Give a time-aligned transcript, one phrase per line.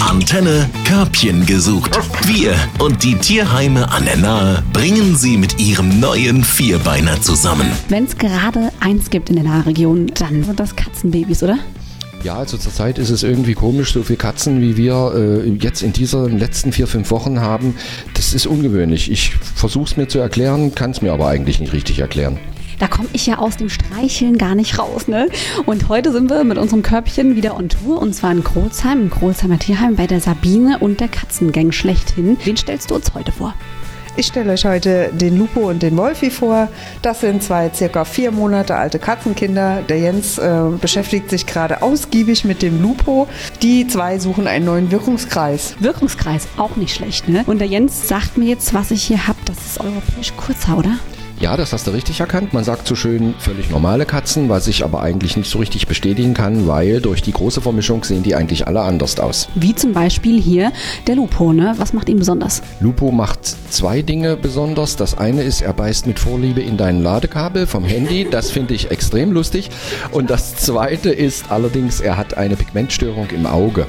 [0.00, 1.98] Antenne Körbchen gesucht.
[2.26, 7.70] Wir und die Tierheime an der Nahe bringen sie mit ihrem neuen Vierbeiner zusammen.
[7.88, 11.58] Wenn es gerade eins gibt in der Nahregion, dann sind das Katzenbabys, oder?
[12.22, 15.92] Ja, also zurzeit ist es irgendwie komisch, so viele Katzen wie wir äh, jetzt in
[15.92, 17.76] diesen letzten vier, fünf Wochen haben.
[18.14, 19.10] Das ist ungewöhnlich.
[19.10, 22.38] Ich versuche es mir zu erklären, kann es mir aber eigentlich nicht richtig erklären.
[22.78, 25.28] Da komme ich ja aus dem Streicheln gar nicht raus, ne?
[25.66, 29.10] Und heute sind wir mit unserem Körbchen wieder on Tour und zwar in Krolsheim, im
[29.10, 32.36] Krolsheimer Tierheim bei der Sabine und der Katzengang schlechthin.
[32.44, 33.54] Wen stellst du uns heute vor?
[34.18, 36.66] Ich stelle euch heute den Lupo und den Wolfi vor.
[37.02, 39.82] Das sind zwei circa vier Monate alte Katzenkinder.
[39.88, 43.28] Der Jens äh, beschäftigt sich gerade ausgiebig mit dem Lupo.
[43.62, 45.76] Die zwei suchen einen neuen Wirkungskreis.
[45.78, 47.44] Wirkungskreis, auch nicht schlecht, ne?
[47.46, 49.38] Und der Jens sagt mir jetzt, was ich hier habe.
[49.44, 50.98] Das ist europäisch Kurzhaar, oder?
[51.40, 52.52] Ja, das hast du richtig erkannt.
[52.52, 56.34] Man sagt so schön völlig normale Katzen, was ich aber eigentlich nicht so richtig bestätigen
[56.34, 59.48] kann, weil durch die große Vermischung sehen die eigentlich alle anders aus.
[59.54, 60.72] Wie zum Beispiel hier
[61.06, 61.74] der Lupo, ne?
[61.76, 62.60] Was macht ihn besonders?
[62.80, 63.38] Lupo macht
[63.70, 64.96] zwei Dinge besonders.
[64.96, 68.26] Das eine ist, er beißt mit Vorliebe in dein Ladekabel vom Handy.
[68.28, 69.70] Das finde ich extrem lustig.
[70.10, 73.86] Und das zweite ist allerdings, er hat eine Pigmentstörung im Auge.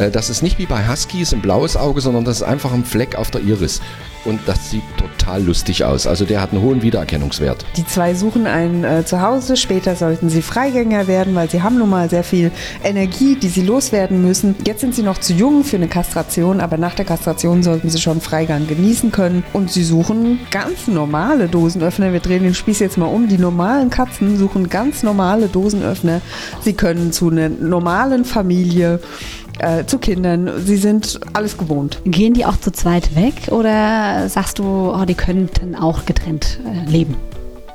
[0.00, 2.84] Äh, das ist nicht wie bei Huskies ein blaues Auge, sondern das ist einfach ein
[2.84, 3.80] Fleck auf der Iris.
[4.26, 6.06] Und das sieht total lustig aus.
[6.06, 7.64] Also der hat einen hohen Wiedererkennungswert.
[7.76, 9.56] Die zwei suchen ein äh, Zuhause.
[9.56, 12.50] Später sollten sie Freigänger werden, weil sie haben nun mal sehr viel
[12.84, 14.56] Energie, die sie loswerden müssen.
[14.66, 17.98] Jetzt sind sie noch zu jung für eine Kastration, aber nach der Kastration sollten sie
[17.98, 19.42] schon Freigang genießen können.
[19.54, 22.12] Und sie suchen ganz normale Dosenöffner.
[22.12, 23.26] Wir drehen den Spieß jetzt mal um.
[23.28, 26.20] Die normalen Katzen suchen ganz normale Dosenöffner.
[26.62, 29.00] Sie können zu einer normalen Familie
[29.62, 30.50] äh, zu Kindern.
[30.64, 32.00] Sie sind alles gewohnt.
[32.04, 36.90] Gehen die auch zu zweit weg oder sagst du, oh, die könnten auch getrennt äh,
[36.90, 37.16] leben?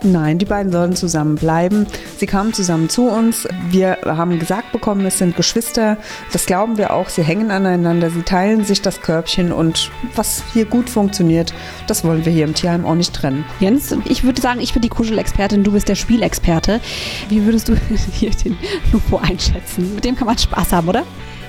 [0.05, 1.87] Nein, die beiden sollen zusammen bleiben.
[2.17, 3.47] Sie kamen zusammen zu uns.
[3.69, 5.97] Wir haben gesagt bekommen, es sind Geschwister.
[6.31, 7.09] Das glauben wir auch.
[7.09, 11.53] Sie hängen aneinander, sie teilen sich das Körbchen und was hier gut funktioniert,
[11.87, 13.45] das wollen wir hier im Tierheim auch nicht trennen.
[13.59, 16.81] Jens, ich würde sagen, ich bin die Kuschelexpertin, du bist der Spielexperte.
[17.29, 17.75] Wie würdest du
[18.11, 18.57] hier den
[18.91, 19.95] Lupo einschätzen?
[19.95, 21.03] Mit dem kann man Spaß haben, oder?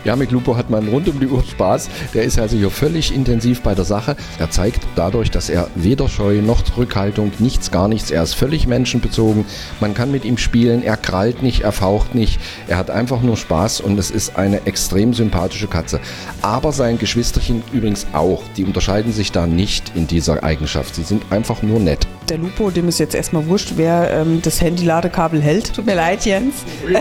[0.06, 1.89] Ja, mit Lupo hat man rund um die Uhr Spaß.
[2.15, 4.15] Der ist also hier völlig intensiv bei der Sache.
[4.39, 8.12] Er zeigt dadurch, dass er weder Scheu noch Zurückhaltung, nichts, gar nichts.
[8.12, 9.45] Er ist völlig menschenbezogen.
[9.81, 10.84] Man kann mit ihm spielen.
[10.84, 12.39] Er krallt nicht, er faucht nicht.
[12.69, 15.99] Er hat einfach nur Spaß und es ist eine extrem sympathische Katze.
[16.41, 18.45] Aber sein Geschwisterchen übrigens auch.
[18.56, 20.95] Die unterscheiden sich da nicht in dieser Eigenschaft.
[20.95, 22.06] Sie sind einfach nur nett.
[22.29, 25.73] Der Lupo, dem ist jetzt erstmal wurscht, wer ähm, das Handy-Ladekabel hält.
[25.73, 26.65] Tut mir leid, Jens.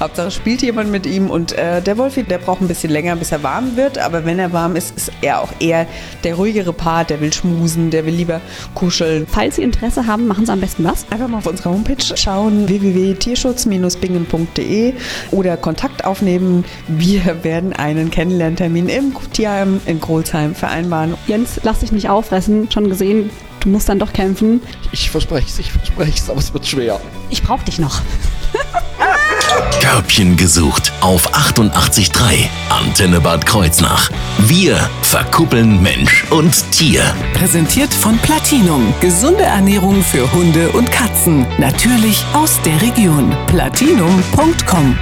[0.00, 3.32] Hauptsache spielt jemand mit ihm und äh, der Wolfi, der braucht ein bisschen länger, bis
[3.32, 5.86] er warm wird, aber wenn er warm ist, ist er auch eher
[6.22, 8.42] der ruhigere Part, der will schmusen, der will lieber
[8.74, 9.26] kuscheln.
[9.26, 11.06] Falls Sie Interesse haben, machen Sie am besten was?
[11.10, 14.92] Einfach mal auf unsere Homepage schauen, www.tierschutz-bingen.de
[15.30, 16.66] oder Kontakt aufnehmen.
[16.88, 21.14] Wir werden einen Kennenlerntermin im Tierheim in Grolsheim vereinbaren.
[21.26, 23.30] Jens, lass dich nicht auffressen, schon gesehen,
[23.64, 24.62] du musst dann doch kämpfen.
[24.92, 27.00] Ich verspreche es, ich verspreche es, aber es wird schwer.
[27.30, 28.00] Ich brauch dich noch.
[29.80, 34.10] Körbchen gesucht auf 88.3 Antenne Bad Kreuznach.
[34.38, 37.02] Wir verkuppeln Mensch und Tier.
[37.34, 38.92] Präsentiert von Platinum.
[39.00, 41.46] Gesunde Ernährung für Hunde und Katzen.
[41.58, 43.34] Natürlich aus der Region.
[43.46, 44.96] Platinum.com